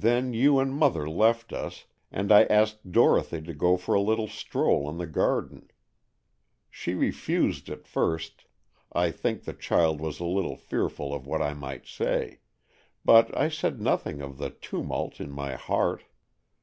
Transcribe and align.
Then 0.00 0.32
you 0.32 0.58
and 0.60 0.74
mother 0.74 1.06
left 1.06 1.52
us, 1.52 1.84
and 2.10 2.32
I 2.32 2.44
asked 2.44 2.90
Dorothy 2.90 3.42
to 3.42 3.52
go 3.52 3.76
for 3.76 3.94
a 3.94 4.00
little 4.00 4.26
stroll 4.26 4.88
in 4.88 4.96
the 4.96 5.06
garden. 5.06 5.70
She 6.70 6.94
refused 6.94 7.68
at 7.68 7.86
first—I 7.86 9.10
think 9.10 9.44
the 9.44 9.52
child 9.52 10.00
was 10.00 10.20
a 10.20 10.24
little 10.24 10.56
fearful 10.56 11.12
of 11.12 11.26
what 11.26 11.42
I 11.42 11.52
might 11.52 11.86
say—but 11.86 13.36
I 13.36 13.50
said 13.50 13.78
nothing 13.78 14.22
of 14.22 14.38
the 14.38 14.48
tumult 14.48 15.20
in 15.20 15.30
my 15.30 15.54
heart. 15.54 16.04